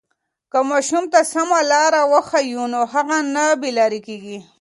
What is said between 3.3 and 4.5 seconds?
نه بې لارې کېږي.